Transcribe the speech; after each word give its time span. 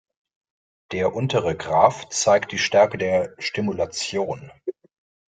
Der 0.93 1.13
untere 1.13 1.55
Graph 1.55 2.09
zeigt 2.09 2.51
die 2.51 2.57
Stärke 2.57 2.97
der 2.97 3.35
Stimulation. 3.37 4.51